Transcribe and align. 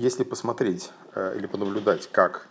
если 0.00 0.24
посмотреть 0.24 0.92
э, 1.14 1.36
или 1.36 1.46
понаблюдать, 1.46 2.10
как 2.10 2.48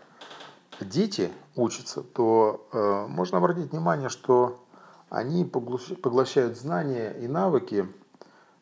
дети 0.80 1.32
учатся, 1.56 2.04
то 2.04 2.68
э, 2.72 3.08
можно 3.08 3.40
обратить 3.40 3.72
внимание, 3.72 4.10
что 4.10 4.64
они 5.10 5.46
поглощают 5.46 6.56
знания 6.56 7.12
и 7.20 7.28
навыки 7.28 7.90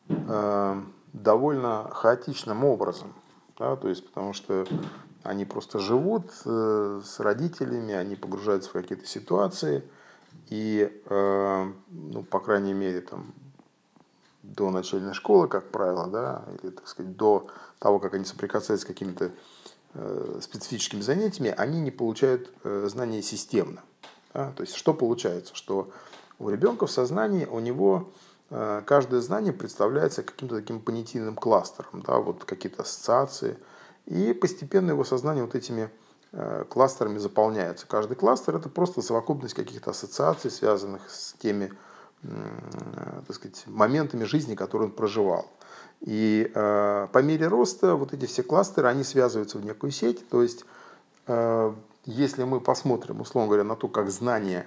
э, 0.08 0.82
довольно 1.12 1.90
хаотичным 1.90 2.64
образом. 2.64 3.12
Да, 3.58 3.76
то 3.76 3.88
есть, 3.88 4.06
потому 4.08 4.32
что 4.32 4.66
они 5.22 5.44
просто 5.44 5.80
живут 5.80 6.30
с 6.44 7.20
родителями, 7.20 7.92
они 7.92 8.16
погружаются 8.16 8.70
в 8.70 8.72
какие-то 8.72 9.04
ситуации, 9.04 9.82
и, 10.48 11.02
ну, 11.90 12.22
по 12.22 12.38
крайней 12.38 12.72
мере, 12.72 13.00
там, 13.00 13.34
до 14.54 14.70
начальной 14.70 15.14
школы, 15.14 15.48
как 15.48 15.70
правило, 15.70 16.06
да, 16.06 16.44
или, 16.62 16.70
так 16.70 16.88
сказать, 16.88 17.16
до 17.16 17.46
того, 17.78 17.98
как 17.98 18.14
они 18.14 18.24
соприкасаются 18.24 18.84
с 18.84 18.88
какими-то 18.88 19.30
э, 19.94 20.40
специфическими 20.42 21.00
занятиями, 21.00 21.54
они 21.56 21.80
не 21.80 21.90
получают 21.90 22.50
э, 22.64 22.86
знания 22.88 23.22
системно. 23.22 23.82
Да? 24.34 24.52
То 24.52 24.62
есть, 24.62 24.74
что 24.74 24.94
получается? 24.94 25.54
Что 25.54 25.90
у 26.38 26.48
ребенка 26.48 26.86
в 26.86 26.90
сознании, 26.90 27.46
у 27.46 27.60
него 27.60 28.08
э, 28.50 28.82
каждое 28.86 29.20
знание 29.20 29.52
представляется 29.52 30.22
каким-то 30.22 30.56
таким 30.56 30.80
понятийным 30.80 31.34
кластером, 31.34 32.02
да, 32.06 32.18
вот 32.18 32.44
какие-то 32.44 32.82
ассоциации, 32.82 33.58
и 34.06 34.32
постепенно 34.32 34.90
его 34.92 35.04
сознание 35.04 35.44
вот 35.44 35.54
этими 35.54 35.90
э, 36.32 36.64
кластерами 36.68 37.18
заполняется. 37.18 37.86
Каждый 37.86 38.16
кластер– 38.16 38.56
это 38.56 38.68
просто 38.68 39.02
совокупность 39.02 39.54
каких-то 39.54 39.90
ассоциаций, 39.90 40.50
связанных 40.50 41.10
с 41.10 41.34
теми 41.34 41.72
так 42.22 43.36
сказать, 43.36 43.62
моментами 43.66 44.24
жизни, 44.24 44.54
которые 44.54 44.88
он 44.88 44.94
проживал. 44.94 45.50
И 46.00 46.50
э, 46.54 47.08
по 47.12 47.18
мере 47.18 47.48
роста 47.48 47.94
вот 47.94 48.12
эти 48.12 48.26
все 48.26 48.42
кластеры, 48.42 48.88
они 48.88 49.02
связываются 49.02 49.58
в 49.58 49.64
некую 49.64 49.90
сеть. 49.90 50.28
То 50.28 50.42
есть, 50.42 50.64
э, 51.26 51.72
если 52.04 52.44
мы 52.44 52.60
посмотрим, 52.60 53.20
условно 53.20 53.48
говоря, 53.48 53.64
на 53.64 53.76
то, 53.76 53.88
как 53.88 54.10
знания 54.10 54.66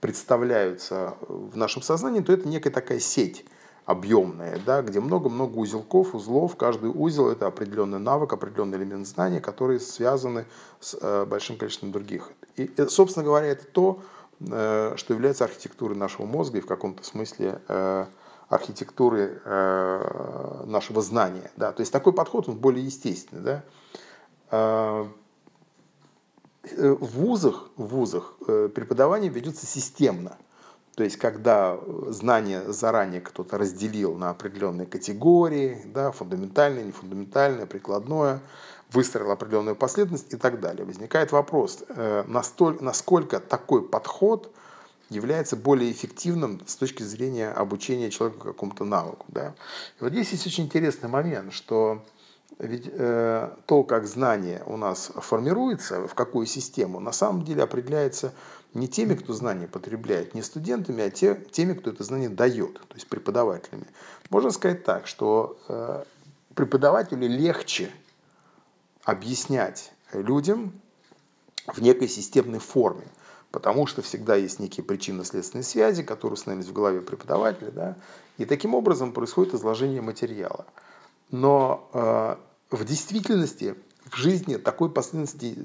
представляются 0.00 1.14
в 1.28 1.56
нашем 1.56 1.82
сознании, 1.82 2.20
то 2.20 2.32
это 2.32 2.46
некая 2.48 2.70
такая 2.70 3.00
сеть 3.00 3.46
объемная, 3.86 4.60
да, 4.66 4.82
где 4.82 5.00
много-много 5.00 5.58
узелков, 5.58 6.14
узлов. 6.14 6.56
Каждый 6.56 6.90
узел– 6.90 7.28
это 7.30 7.46
определенный 7.46 8.00
навык, 8.00 8.32
определенный 8.32 8.78
элемент 8.78 9.06
знания, 9.06 9.40
которые 9.40 9.80
связаны 9.80 10.44
с 10.80 10.98
э, 11.00 11.24
большим 11.24 11.56
количеством 11.56 11.92
других. 11.92 12.32
И, 12.56 12.70
э, 12.76 12.88
собственно 12.88 13.24
говоря, 13.24 13.46
это 13.46 13.64
то, 13.64 14.00
э, 14.00 14.15
что 14.38 15.06
является 15.08 15.44
архитектурой 15.44 15.96
нашего 15.96 16.26
мозга 16.26 16.58
и 16.58 16.60
в 16.60 16.66
каком-то 16.66 17.04
смысле 17.04 17.60
э, 17.68 18.06
архитектуры 18.48 19.40
э, 19.44 20.62
нашего 20.66 21.02
знания. 21.02 21.50
Да? 21.56 21.72
То 21.72 21.80
есть 21.80 21.92
такой 21.92 22.12
подход, 22.12 22.48
он 22.48 22.56
более 22.56 22.84
естественный. 22.84 23.42
Да? 23.42 23.64
Э, 24.50 25.06
в 26.94 27.20
вузах, 27.20 27.70
в 27.76 27.86
вузах 27.86 28.34
э, 28.46 28.68
преподавание 28.74 29.30
ведется 29.30 29.66
системно. 29.66 30.36
То 30.96 31.04
есть, 31.04 31.16
когда 31.18 31.78
знание 32.08 32.72
заранее 32.72 33.20
кто-то 33.20 33.58
разделил 33.58 34.16
на 34.16 34.30
определенные 34.30 34.86
категории, 34.86 35.82
да, 35.94 36.10
фундаментальное, 36.10 36.82
нефундаментальное, 36.82 37.66
прикладное, 37.66 38.40
выстроил 38.90 39.30
определенную 39.30 39.76
последовательность 39.76 40.34
и 40.34 40.36
так 40.36 40.58
далее. 40.58 40.84
Возникает 40.84 41.32
вопрос, 41.32 41.84
настолько, 42.26 42.82
насколько 42.82 43.38
такой 43.38 43.86
подход– 43.86 44.52
является 45.08 45.56
более 45.56 45.92
эффективным 45.92 46.60
с 46.66 46.76
точки 46.76 47.02
зрения 47.02 47.50
обучения 47.50 48.10
человека 48.10 48.40
какому-то 48.40 48.84
навыку. 48.84 49.26
Да? 49.28 49.54
И 50.00 50.02
вот 50.02 50.12
здесь 50.12 50.30
есть 50.32 50.46
очень 50.46 50.64
интересный 50.64 51.08
момент, 51.08 51.52
что 51.52 52.04
ведь 52.58 52.88
э, 52.90 53.50
то, 53.66 53.82
как 53.84 54.06
знание 54.06 54.62
у 54.66 54.76
нас 54.76 55.10
формируется, 55.14 56.06
в 56.06 56.14
какую 56.14 56.46
систему, 56.46 57.00
на 57.00 57.12
самом 57.12 57.44
деле 57.44 57.62
определяется 57.62 58.32
не 58.74 58.88
теми, 58.88 59.14
кто 59.14 59.32
знание 59.32 59.68
потребляет, 59.68 60.34
не 60.34 60.42
студентами, 60.42 61.02
а 61.04 61.10
те, 61.10 61.34
теми, 61.50 61.74
кто 61.74 61.90
это 61.90 62.04
знание 62.04 62.28
дает, 62.28 62.74
то 62.74 62.94
есть 62.94 63.08
преподавателями. 63.08 63.86
Можно 64.30 64.50
сказать 64.50 64.84
так, 64.84 65.06
что 65.06 65.58
э, 65.68 66.04
преподавателю 66.54 67.28
легче 67.28 67.90
объяснять 69.04 69.92
людям 70.12 70.72
в 71.66 71.80
некой 71.82 72.08
системной 72.08 72.58
форме 72.58 73.04
потому 73.56 73.86
что 73.86 74.02
всегда 74.02 74.36
есть 74.36 74.60
некие 74.60 74.84
причинно-следственные 74.84 75.64
связи, 75.64 76.02
которые 76.02 76.34
установились 76.34 76.68
в 76.68 76.74
голове 76.74 77.00
преподавателя, 77.00 77.70
да, 77.70 77.96
и 78.36 78.44
таким 78.44 78.74
образом 78.74 79.12
происходит 79.12 79.54
изложение 79.54 80.02
материала. 80.02 80.66
Но 81.30 81.90
э, 81.92 82.36
в 82.70 82.84
действительности 82.84 83.74
в 84.10 84.16
жизни 84.16 84.56
такой 84.56 84.88
последовательности 84.90 85.58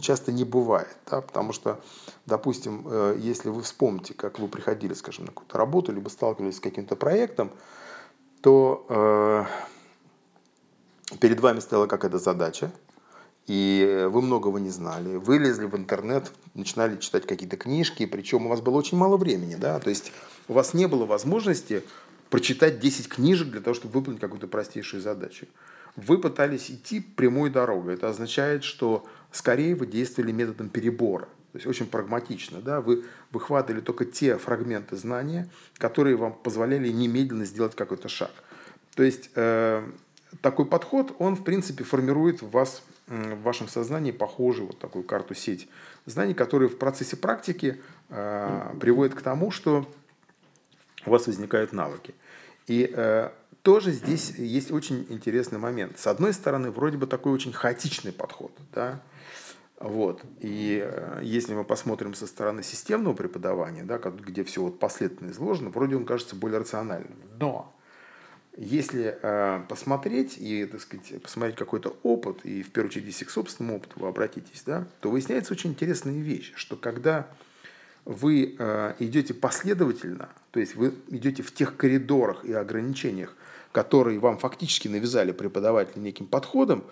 часто 0.00 0.32
не 0.32 0.44
бывает, 0.44 0.96
да, 1.08 1.20
потому 1.20 1.52
что, 1.52 1.80
допустим, 2.26 2.86
э, 2.86 3.16
если 3.20 3.50
вы 3.50 3.62
вспомните, 3.62 4.14
как 4.14 4.38
вы 4.38 4.48
приходили, 4.48 4.94
скажем, 4.94 5.26
на 5.26 5.30
какую-то 5.30 5.56
работу, 5.58 5.92
либо 5.92 6.08
сталкивались 6.08 6.56
с 6.56 6.60
каким-то 6.60 6.96
проектом, 6.96 7.50
то 8.40 8.84
э, 8.88 9.44
перед 11.20 11.40
вами 11.40 11.60
стояла 11.60 11.86
какая-то 11.86 12.18
задача, 12.18 12.72
и 13.46 14.08
вы 14.10 14.22
многого 14.22 14.58
не 14.58 14.70
знали, 14.70 15.16
вылезли 15.16 15.66
в 15.66 15.76
интернет, 15.76 16.32
начинали 16.54 16.96
читать 16.96 17.26
какие-то 17.26 17.56
книжки, 17.56 18.06
причем 18.06 18.46
у 18.46 18.48
вас 18.48 18.60
было 18.60 18.76
очень 18.76 18.98
мало 18.98 19.16
времени, 19.18 19.54
да, 19.54 19.78
то 19.78 19.90
есть 19.90 20.12
у 20.48 20.54
вас 20.54 20.74
не 20.74 20.86
было 20.86 21.04
возможности 21.04 21.84
прочитать 22.30 22.80
10 22.80 23.08
книжек 23.08 23.48
для 23.48 23.60
того, 23.60 23.74
чтобы 23.74 23.94
выполнить 23.94 24.20
какую-то 24.20 24.46
простейшую 24.48 25.00
задачу. 25.00 25.46
Вы 25.96 26.18
пытались 26.18 26.70
идти 26.70 27.00
прямой 27.00 27.50
дорогой. 27.50 27.94
Это 27.94 28.08
означает, 28.08 28.64
что 28.64 29.06
скорее 29.30 29.74
вы 29.74 29.86
действовали 29.86 30.32
методом 30.32 30.68
перебора. 30.68 31.26
То 31.52 31.58
есть 31.58 31.66
очень 31.66 31.86
прагматично. 31.86 32.60
Да? 32.60 32.80
Вы 32.80 33.04
выхватывали 33.30 33.80
только 33.80 34.04
те 34.04 34.36
фрагменты 34.38 34.96
знания, 34.96 35.48
которые 35.78 36.16
вам 36.16 36.32
позволяли 36.32 36.88
немедленно 36.88 37.44
сделать 37.44 37.76
какой-то 37.76 38.08
шаг. 38.08 38.32
То 38.96 39.04
есть 39.04 39.30
э, 39.36 39.86
такой 40.40 40.66
подход, 40.66 41.14
он 41.20 41.36
в 41.36 41.44
принципе 41.44 41.84
формирует 41.84 42.42
в 42.42 42.50
вас 42.50 42.82
в 43.06 43.42
вашем 43.42 43.68
сознании 43.68 44.12
похожую 44.12 44.68
вот 44.68 44.78
такую 44.78 45.04
карту-сеть 45.04 45.68
знаний, 46.06 46.34
которые 46.34 46.68
в 46.68 46.78
процессе 46.78 47.16
практики 47.16 47.80
э, 48.08 48.74
приводят 48.80 49.14
к 49.14 49.20
тому, 49.20 49.50
что 49.50 49.86
у 51.06 51.10
вас 51.10 51.26
возникают 51.26 51.72
навыки. 51.72 52.14
И 52.66 52.90
э, 52.94 53.30
тоже 53.62 53.92
здесь 53.92 54.30
есть 54.30 54.70
очень 54.70 55.06
интересный 55.08 55.58
момент. 55.58 55.98
С 55.98 56.06
одной 56.06 56.32
стороны, 56.32 56.70
вроде 56.70 56.96
бы 56.96 57.06
такой 57.06 57.32
очень 57.32 57.52
хаотичный 57.52 58.12
подход, 58.12 58.52
да, 58.72 59.02
вот. 59.78 60.22
И 60.40 60.80
э, 60.82 61.20
если 61.22 61.54
мы 61.54 61.64
посмотрим 61.64 62.14
со 62.14 62.26
стороны 62.26 62.62
системного 62.62 63.14
преподавания, 63.14 63.82
да, 63.82 63.98
где 63.98 64.44
все 64.44 64.62
вот 64.62 64.78
последовательно 64.78 65.30
изложено, 65.30 65.70
вроде 65.70 65.96
он 65.96 66.06
кажется 66.06 66.36
более 66.36 66.60
рациональным. 66.60 67.16
Но 67.38 67.74
если 68.56 69.18
э, 69.20 69.62
посмотреть 69.68 70.38
и, 70.38 70.64
так 70.64 70.80
сказать, 70.80 71.20
посмотреть 71.22 71.56
какой-то 71.56 71.96
опыт, 72.02 72.44
и 72.44 72.62
в 72.62 72.70
первую 72.70 72.90
очередь, 72.90 73.06
если 73.06 73.24
к 73.24 73.30
собственному 73.30 73.78
опыту 73.78 73.98
вы 73.98 74.08
обратитесь, 74.08 74.62
да, 74.64 74.86
то 75.00 75.10
выясняется 75.10 75.52
очень 75.52 75.70
интересная 75.70 76.14
вещь, 76.14 76.52
что 76.54 76.76
когда 76.76 77.26
вы 78.04 78.54
э, 78.58 78.94
идете 78.98 79.34
последовательно, 79.34 80.28
то 80.50 80.60
есть 80.60 80.76
вы 80.76 80.94
идете 81.08 81.42
в 81.42 81.52
тех 81.52 81.76
коридорах 81.76 82.44
и 82.44 82.52
ограничениях, 82.52 83.34
которые 83.72 84.18
вам 84.18 84.38
фактически 84.38 84.88
навязали 84.88 85.32
преподаватель 85.32 86.00
неким 86.00 86.26
подходом, 86.26 86.84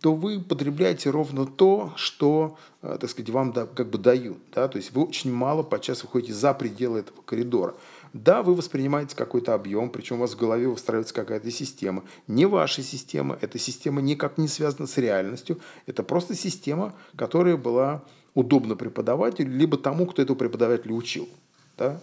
то 0.00 0.14
вы 0.14 0.40
потребляете 0.40 1.10
ровно 1.10 1.44
то, 1.44 1.92
что, 1.96 2.56
э, 2.82 2.96
так 3.00 3.10
сказать, 3.10 3.30
вам 3.30 3.52
как 3.52 3.90
бы 3.90 3.98
дают. 3.98 4.38
Да? 4.52 4.68
То 4.68 4.78
есть 4.78 4.92
вы 4.92 5.04
очень 5.04 5.32
мало 5.32 5.62
подчас 5.62 6.02
выходите 6.02 6.32
за 6.32 6.54
пределы 6.54 7.00
этого 7.00 7.20
коридора. 7.22 7.74
Да, 8.12 8.42
вы 8.42 8.54
воспринимаете 8.54 9.14
какой-то 9.14 9.54
объем, 9.54 9.90
причем 9.90 10.16
у 10.16 10.20
вас 10.20 10.32
в 10.32 10.38
голове 10.38 10.66
выстраивается 10.68 11.14
какая-то 11.14 11.50
система. 11.50 12.02
Не 12.26 12.46
ваша 12.46 12.82
система, 12.82 13.38
эта 13.40 13.58
система 13.58 14.00
никак 14.00 14.38
не 14.38 14.48
связана 14.48 14.86
с 14.86 14.96
реальностью. 14.96 15.60
Это 15.86 16.02
просто 16.02 16.34
система, 16.34 16.94
которая 17.14 17.56
была 17.56 18.02
удобна 18.34 18.76
преподавателю, 18.76 19.56
либо 19.56 19.76
тому, 19.76 20.06
кто 20.06 20.22
этого 20.22 20.36
преподавателя 20.36 20.94
учил. 20.94 21.28
Да? 21.76 22.00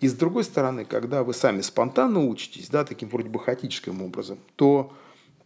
И 0.00 0.08
с 0.08 0.14
другой 0.14 0.44
стороны, 0.44 0.84
когда 0.84 1.22
вы 1.22 1.34
сами 1.34 1.60
спонтанно 1.60 2.24
учитесь, 2.26 2.68
да, 2.68 2.84
таким 2.84 3.08
вроде 3.08 3.28
бы 3.28 3.38
хаотическим 3.38 4.02
образом, 4.02 4.38
то 4.56 4.92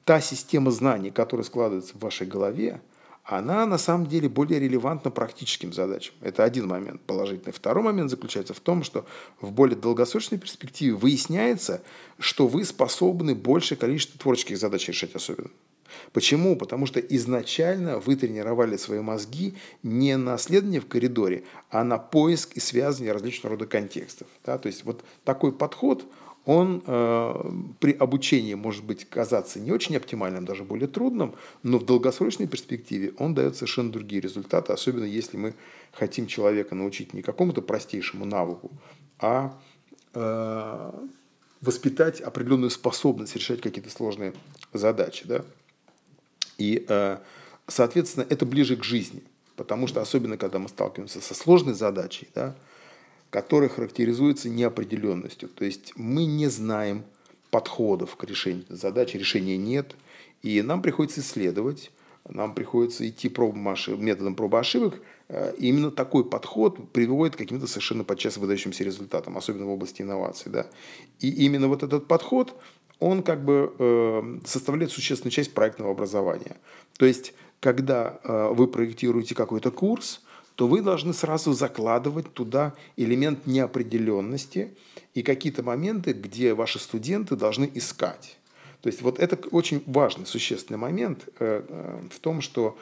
та 0.05 0.21
система 0.21 0.71
знаний, 0.71 1.11
которая 1.11 1.45
складывается 1.45 1.95
в 1.95 2.01
вашей 2.01 2.27
голове, 2.27 2.81
она 3.29 3.67
на 3.67 3.77
самом 3.77 4.07
деле 4.07 4.29
более 4.31 4.59
релевантна 4.59 5.11
практическим 5.11 5.75
задачам. 5.75 6.15
Это 6.23 6.45
один 6.45 6.67
момент 6.67 7.03
положительный. 7.03 7.53
Второй 7.53 7.85
момент 7.85 8.09
заключается 8.11 8.55
в 8.55 8.61
том, 8.61 8.83
что 8.83 9.05
в 9.43 9.53
более 9.53 9.77
долгосрочной 9.77 10.39
перспективе 10.39 10.95
выясняется, 10.95 11.83
что 12.19 12.47
вы 12.47 12.65
способны 12.65 13.35
большее 13.35 13.77
количество 13.77 14.19
творческих 14.19 14.57
задач 14.57 14.89
решать 14.89 15.15
особенно. 15.15 15.51
Почему? 16.13 16.57
Потому 16.57 16.87
что 16.87 17.01
изначально 17.01 17.99
вы 17.99 18.17
тренировали 18.17 18.77
свои 18.77 19.01
мозги 19.01 19.55
не 19.83 20.17
на 20.17 20.39
следование 20.39 20.81
в 20.81 20.87
коридоре, 20.87 21.45
а 21.71 21.85
на 21.85 21.99
поиск 21.99 22.55
и 22.55 22.61
связывание 22.61 23.13
различного 23.13 23.57
рода 23.57 23.67
контекстов. 23.67 24.29
Да? 24.45 24.59
То 24.59 24.67
есть 24.69 24.85
вот 24.85 25.05
такой 25.25 25.53
подход, 25.53 26.05
он 26.49 26.83
э, 26.87 27.51
при 27.79 27.93
обучении 27.93 28.55
может 28.55 28.83
быть 28.83 29.05
казаться 29.05 29.61
не 29.61 29.71
очень 29.71 29.97
оптимальным, 29.97 30.47
даже 30.47 30.65
более 30.65 30.89
трудным, 30.89 31.35
но 31.63 31.79
в 31.79 31.85
долгосрочной 31.85 32.47
перспективе 32.47 33.13
он 33.19 33.35
дает 33.35 33.57
совершенно 33.57 33.93
другие 33.93 34.23
результаты, 34.23 34.73
особенно 34.73 35.05
если 35.05 35.37
мы 35.37 35.53
хотим 35.93 36.27
человека 36.27 36.75
научить 36.75 37.13
не 37.13 37.21
какому-то 37.21 37.61
простейшему 37.61 38.25
навыку, 38.25 38.71
а 39.19 39.59
э, 40.15 40.93
воспитать 41.61 42.21
определенную 42.21 42.71
способность 42.71 43.37
решать 43.37 43.61
какие-то 43.61 43.91
сложные 43.91 44.33
задачи. 44.73 45.27
Да? 45.27 45.45
И, 46.59 46.85
э, 46.89 47.19
соответственно, 47.67 48.27
это 48.29 48.45
ближе 48.45 48.77
к 48.77 48.85
жизни, 48.85 49.23
потому 49.57 49.87
что 49.87 50.01
особенно, 50.01 50.37
когда 50.37 50.59
мы 50.59 50.69
сталкиваемся 50.69 51.21
со 51.21 51.35
сложной 51.35 51.75
задачей, 51.75 52.29
да, 52.35 52.55
который 53.31 53.69
характеризуется 53.69 54.49
неопределенностью. 54.49 55.49
То 55.49 55.65
есть 55.65 55.93
мы 55.97 56.25
не 56.27 56.49
знаем 56.49 57.05
подходов 57.51 58.17
к 58.17 58.25
решению 58.25 58.65
задачи, 58.69 59.17
решения 59.17 59.57
нет, 59.57 59.95
и 60.43 60.61
нам 60.63 60.83
приходится 60.83 61.21
исследовать, 61.21 61.91
нам 62.29 62.55
приходится 62.55 63.09
идти 63.09 63.29
ошибок, 63.29 64.03
методом 64.03 64.35
пробы 64.35 64.59
ошибок. 64.59 65.01
Э, 65.29 65.55
и 65.57 65.69
именно 65.69 65.91
такой 65.91 66.25
подход 66.25 66.93
приводит 66.93 67.37
к 67.37 67.39
каким-то 67.39 67.67
совершенно 67.67 68.05
подчас 68.05 68.37
выдающимся 68.37 68.85
результатам, 68.85 69.39
особенно 69.39 69.67
в 69.67 69.71
области 69.71 70.03
инноваций. 70.03 70.53
Да? 70.53 70.67
И 71.21 71.31
именно 71.31 71.69
вот 71.69 71.83
этот 71.83 72.07
подход, 72.07 72.55
он 73.01 73.23
как 73.23 73.45
бы 73.45 73.75
э, 73.79 74.39
составляет 74.45 74.91
существенную 74.91 75.33
часть 75.33 75.55
проектного 75.55 75.93
образования. 75.93 76.57
То 76.97 77.07
есть, 77.07 77.35
когда 77.61 78.19
э, 78.23 78.53
вы 78.53 78.67
проектируете 78.67 79.35
какой-то 79.35 79.71
курс, 79.71 80.21
то 80.55 80.67
вы 80.67 80.83
должны 80.83 81.13
сразу 81.13 81.53
закладывать 81.53 82.33
туда 82.35 82.75
элемент 82.97 83.47
неопределенности 83.47 84.77
и 85.15 85.23
какие-то 85.23 85.63
моменты, 85.63 86.13
где 86.13 86.55
ваши 86.55 86.81
студенты 86.81 87.37
должны 87.37 87.71
искать. 87.75 88.38
То 88.83 88.89
есть 88.89 89.03
вот 89.03 89.19
это 89.19 89.37
очень 89.51 89.83
важный, 89.87 90.27
существенный 90.27 90.79
момент 90.79 91.29
э, 91.41 91.65
э, 91.69 92.01
в 92.11 92.21
том, 92.21 92.41
что 92.41 92.79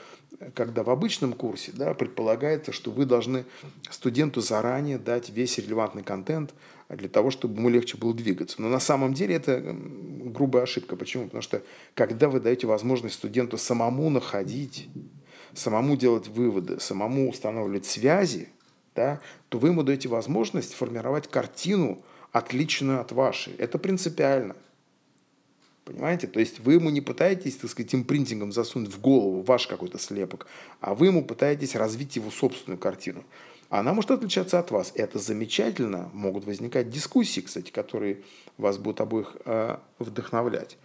когда 0.55 0.83
в 0.83 0.91
обычном 0.91 1.33
курсе 1.33 1.73
да, 1.75 1.95
предполагается, 1.95 2.73
что 2.73 2.91
вы 2.91 3.07
должны 3.07 3.45
студенту 3.91 4.41
заранее 4.43 4.99
дать 4.99 5.31
весь 5.31 5.57
релевантный 5.57 6.03
контент 6.03 6.53
для 6.91 7.09
того, 7.09 7.31
чтобы 7.31 7.57
ему 7.57 7.71
легче 7.71 7.97
было 7.97 8.13
двигаться. 8.13 8.61
Но 8.61 8.69
на 8.69 8.81
самом 8.81 9.15
деле 9.15 9.37
это 9.37 9.63
грубая 9.65 10.65
ошибка. 10.65 10.97
Почему? 10.97 11.25
Потому 11.25 11.43
что 11.43 11.63
когда 11.95 12.29
вы 12.29 12.41
даете 12.41 12.67
возможность 12.67 13.15
студенту 13.15 13.57
самому 13.57 14.11
находить 14.11 14.89
самому 15.59 15.97
делать 15.97 16.29
выводы, 16.29 16.81
самому 16.81 17.29
устанавливать 17.31 17.87
связи, 17.87 18.49
да, 18.95 19.21
то 19.49 19.59
вы 19.59 19.69
ему 19.69 19.83
даете 19.83 20.09
возможность 20.09 20.75
формировать 20.75 21.29
картину, 21.29 22.03
отличную 22.33 23.01
от 23.01 23.13
вашей. 23.13 23.55
Это 23.55 23.79
принципиально. 23.79 24.57
Понимаете? 25.87 26.27
То 26.27 26.41
есть 26.41 26.59
вы 26.59 26.75
ему 26.75 26.91
не 26.91 27.01
пытаетесь, 27.01 27.57
так 27.57 27.71
сказать, 27.71 27.95
импринтингом 27.95 28.51
засунуть 28.51 28.93
в 28.93 29.01
голову 29.01 29.43
ваш 29.43 29.69
какой-то 29.69 29.99
слепок, 29.99 30.49
а 30.81 30.97
вы 30.97 31.07
ему 31.07 31.25
пытаетесь 31.25 31.77
развить 31.77 32.17
его 32.17 32.33
собственную 32.33 32.77
картину. 32.77 33.23
Она 33.69 33.95
может 33.95 34.11
отличаться 34.11 34.59
от 34.59 34.73
вас. 34.73 34.91
Это 34.97 35.21
замечательно. 35.21 36.11
Могут 36.13 36.45
возникать 36.45 36.91
дискуссии, 36.91 37.41
кстати, 37.41 37.71
которые 37.71 38.23
вас 38.59 38.79
будут 38.79 39.01
обоих 39.01 39.37
э, 39.45 39.77
вдохновлять. 40.01 40.77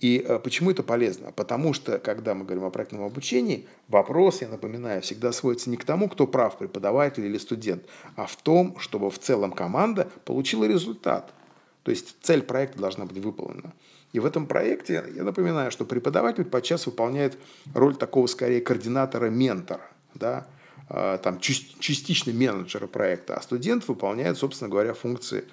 И 0.00 0.24
э, 0.26 0.38
почему 0.38 0.70
это 0.70 0.82
полезно? 0.82 1.30
Потому 1.32 1.74
что, 1.74 1.98
когда 1.98 2.34
мы 2.34 2.46
говорим 2.46 2.64
о 2.64 2.70
проектном 2.70 3.04
обучении, 3.04 3.66
вопрос, 3.88 4.40
я 4.40 4.48
напоминаю, 4.48 5.02
всегда 5.02 5.30
сводится 5.32 5.68
не 5.68 5.76
к 5.76 5.84
тому, 5.84 6.08
кто 6.08 6.26
прав, 6.26 6.56
преподаватель 6.56 7.26
или 7.26 7.36
студент, 7.36 7.84
а 8.16 8.26
в 8.26 8.36
том, 8.36 8.78
чтобы 8.78 9.10
в 9.10 9.18
целом 9.18 9.52
команда 9.52 10.08
получила 10.24 10.64
результат. 10.64 11.34
То 11.82 11.90
есть 11.90 12.16
цель 12.22 12.42
проекта 12.42 12.78
должна 12.78 13.06
быть 13.06 13.18
выполнена. 13.18 13.72
И 14.12 14.20
в 14.20 14.26
этом 14.26 14.46
проекте, 14.46 15.04
я 15.14 15.24
напоминаю, 15.24 15.70
что 15.70 15.84
преподаватель 15.84 16.44
подчас 16.44 16.86
выполняет 16.86 17.38
роль 17.74 17.96
такого, 17.96 18.26
скорее, 18.26 18.60
координатора-ментора, 18.60 19.88
да, 20.14 20.46
э, 20.90 21.18
там, 21.22 21.40
частично 21.40 22.32
менеджера 22.32 22.86
проекта, 22.86 23.36
а 23.36 23.42
студент 23.42 23.88
выполняет, 23.88 24.36
собственно 24.36 24.70
говоря, 24.70 24.94
функции 24.94 25.44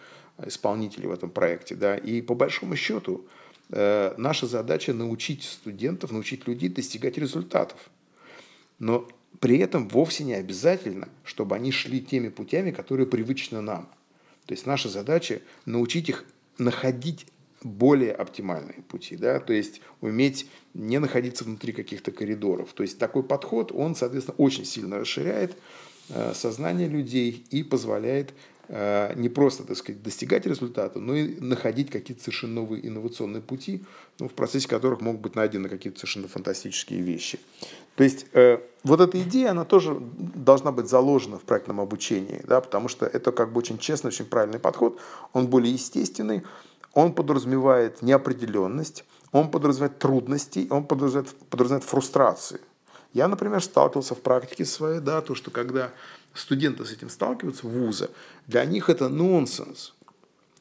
исполнителей 0.45 1.07
в 1.07 1.11
этом 1.11 1.29
проекте. 1.29 1.75
Да. 1.75 1.95
И 1.95 2.21
по 2.21 2.35
большому 2.35 2.75
счету, 2.75 3.25
Э, 3.71 4.15
наша 4.17 4.47
задача 4.47 4.93
научить 4.93 5.43
студентов, 5.43 6.11
научить 6.11 6.47
людей 6.47 6.69
достигать 6.69 7.17
результатов. 7.17 7.89
Но 8.79 9.07
при 9.39 9.59
этом 9.59 9.87
вовсе 9.87 10.23
не 10.23 10.33
обязательно, 10.33 11.09
чтобы 11.23 11.55
они 11.55 11.71
шли 11.71 12.01
теми 12.01 12.29
путями, 12.29 12.71
которые 12.71 13.05
привычны 13.05 13.61
нам. 13.61 13.87
То 14.49 14.53
есть 14.53 14.65
наша 14.65 14.89
задача 14.89 15.41
научить 15.67 16.09
их 16.09 16.25
находить 16.57 17.27
более 17.61 18.13
оптимальные 18.13 18.81
пути, 18.87 19.15
да, 19.15 19.39
то 19.39 19.53
есть 19.53 19.79
уметь 20.01 20.49
не 20.73 20.97
находиться 20.97 21.43
внутри 21.43 21.71
каких-то 21.71 22.11
коридоров. 22.11 22.73
То 22.73 22.81
есть 22.81 22.97
такой 22.97 23.21
подход, 23.21 23.71
он, 23.71 23.93
соответственно, 23.93 24.37
очень 24.39 24.65
сильно 24.65 24.97
расширяет 24.97 25.55
э, 26.09 26.33
сознание 26.33 26.89
людей 26.89 27.45
и 27.51 27.61
позволяет 27.61 28.33
не 28.69 29.29
просто, 29.29 29.63
так 29.63 29.77
сказать, 29.77 30.03
достигать 30.03 30.45
результата, 30.45 30.99
но 30.99 31.15
и 31.15 31.39
находить 31.39 31.89
какие-то 31.89 32.21
совершенно 32.21 32.53
новые 32.53 32.87
инновационные 32.87 33.41
пути, 33.41 33.83
ну, 34.19 34.29
в 34.29 34.33
процессе 34.33 34.67
которых 34.67 35.01
могут 35.01 35.21
быть 35.21 35.35
найдены 35.35 35.69
какие-то 35.69 35.97
совершенно 35.97 36.27
фантастические 36.27 37.01
вещи. 37.01 37.39
То 37.95 38.03
есть 38.03 38.27
э, 38.33 38.59
вот 38.83 39.01
эта 39.01 39.19
идея, 39.21 39.51
она 39.51 39.65
тоже 39.65 39.97
должна 39.99 40.71
быть 40.71 40.87
заложена 40.87 41.39
в 41.39 41.41
проектном 41.41 41.79
обучении, 41.79 42.41
да, 42.45 42.61
потому 42.61 42.89
что 42.89 43.07
это 43.07 43.31
как 43.31 43.51
бы 43.51 43.57
очень 43.57 43.79
честный, 43.79 44.09
очень 44.09 44.25
правильный 44.25 44.59
подход, 44.59 44.99
он 45.33 45.47
более 45.47 45.73
естественный, 45.73 46.43
он 46.93 47.13
подразумевает 47.13 48.03
неопределенность, 48.03 49.03
он 49.31 49.49
подразумевает 49.49 49.97
трудности, 49.99 50.67
он 50.69 50.85
подразумевает, 50.85 51.35
подразумевает 51.49 51.83
фрустрации. 51.89 52.61
Я, 53.13 53.27
например, 53.27 53.63
сталкивался 53.63 54.13
в 54.13 54.19
практике 54.19 54.65
своей, 54.65 54.99
да, 54.99 55.21
то, 55.21 55.33
что 55.33 55.49
когда 55.49 55.91
студенты 56.39 56.85
с 56.85 56.91
этим 56.91 57.09
сталкиваются, 57.09 57.67
вуза, 57.67 58.09
для 58.47 58.65
них 58.65 58.89
это 58.89 59.09
нонсенс. 59.09 59.93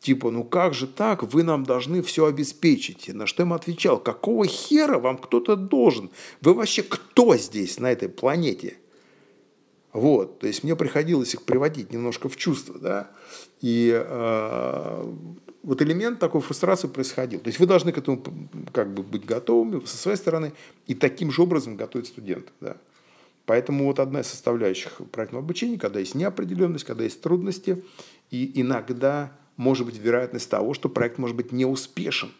Типа, 0.01 0.31
ну 0.31 0.45
как 0.45 0.75
же 0.75 0.87
так, 0.87 1.23
вы 1.25 1.43
нам 1.43 1.65
должны 1.65 2.03
все 2.03 2.27
обеспечить. 2.27 3.13
На 3.13 3.27
что 3.27 3.43
им 3.43 3.53
отвечал, 3.53 3.99
какого 3.99 4.47
хера 4.47 4.99
вам 4.99 5.19
кто-то 5.19 5.57
должен? 5.57 6.11
Вы 6.41 6.55
вообще 6.55 6.83
кто 6.83 7.37
здесь, 7.37 7.81
на 7.81 7.91
этой 7.91 8.09
планете? 8.09 8.79
Вот, 9.93 10.39
то 10.39 10.47
есть 10.47 10.63
мне 10.63 10.77
приходилось 10.77 11.35
их 11.35 11.43
приводить 11.43 11.93
немножко 11.93 12.29
в 12.29 12.37
чувство, 12.37 12.79
да, 12.79 13.11
и 13.63 13.91
э, 13.93 15.15
вот 15.63 15.83
элемент 15.83 16.19
такой 16.19 16.41
фрустрации 16.41 16.89
происходил. 16.89 17.41
То 17.41 17.49
есть 17.49 17.59
вы 17.59 17.67
должны 17.67 17.91
к 17.93 17.99
этому 17.99 18.23
как 18.73 18.93
бы 18.93 19.03
быть 19.03 19.25
готовыми 19.25 19.85
со 19.87 19.97
своей 19.97 20.17
стороны 20.17 20.53
и 20.87 20.95
таким 20.95 21.33
же 21.33 21.43
образом 21.43 21.77
готовить 21.77 22.09
студентов, 22.09 22.53
да. 22.61 22.77
Поэтому 23.49 23.87
вот 23.87 23.99
одна 23.99 24.21
из 24.21 24.27
составляющих 24.27 25.01
проектного 25.11 25.43
обучения, 25.43 25.79
когда 25.79 26.01
есть 26.01 26.15
неопределенность, 26.15 26.85
когда 26.85 27.05
есть 27.05 27.23
трудности, 27.23 27.83
и 28.31 28.61
иногда 28.61 29.33
может 29.57 29.87
быть 29.87 29.97
вероятность 29.97 30.51
того, 30.51 30.75
что 30.75 30.91
проект 30.91 31.17
может 31.17 31.35
быть 31.35 31.51
неуспешен. 31.51 32.31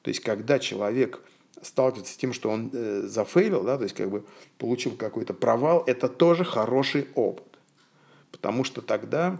То 0.00 0.08
есть, 0.08 0.20
когда 0.20 0.58
человек 0.58 1.20
сталкивается 1.60 2.14
с 2.14 2.16
тем, 2.16 2.32
что 2.32 2.48
он 2.48 2.70
э, 2.72 3.02
зафейлил, 3.04 3.62
да, 3.62 3.76
то 3.76 3.82
есть 3.82 3.94
как 3.94 4.10
бы 4.10 4.24
получил 4.56 4.92
какой-то 4.92 5.34
провал, 5.34 5.84
это 5.86 6.08
тоже 6.08 6.44
хороший 6.46 7.08
опыт. 7.14 7.58
Потому 8.30 8.64
что 8.64 8.80
тогда 8.80 9.36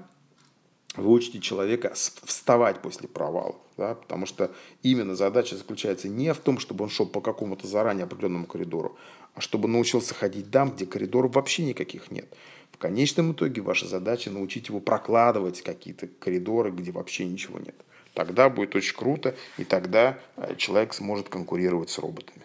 вы 0.96 1.10
учите 1.10 1.40
человека 1.40 1.92
вставать 1.94 2.80
после 2.80 3.08
провала. 3.08 3.56
Да? 3.76 3.94
Потому 3.94 4.26
что 4.26 4.50
именно 4.82 5.14
задача 5.14 5.56
заключается 5.56 6.08
не 6.08 6.32
в 6.34 6.38
том, 6.38 6.58
чтобы 6.58 6.84
он 6.84 6.90
шел 6.90 7.06
по 7.06 7.20
какому-то 7.20 7.66
заранее 7.66 8.04
определенному 8.04 8.46
коридору, 8.46 8.96
а 9.34 9.40
чтобы 9.40 9.68
научился 9.68 10.14
ходить 10.14 10.50
там, 10.50 10.70
где 10.70 10.86
коридоров 10.86 11.34
вообще 11.34 11.64
никаких 11.64 12.10
нет. 12.10 12.28
В 12.70 12.78
конечном 12.78 13.32
итоге 13.32 13.62
ваша 13.62 13.86
задача 13.86 14.30
научить 14.30 14.68
его 14.68 14.80
прокладывать 14.80 15.62
какие-то 15.62 16.08
коридоры, 16.18 16.70
где 16.70 16.90
вообще 16.90 17.24
ничего 17.24 17.58
нет. 17.58 17.76
Тогда 18.14 18.50
будет 18.50 18.74
очень 18.74 18.94
круто, 18.94 19.34
и 19.56 19.64
тогда 19.64 20.18
э, 20.36 20.54
человек 20.56 20.92
сможет 20.92 21.28
конкурировать 21.30 21.88
с 21.88 21.98
роботами. 21.98 22.42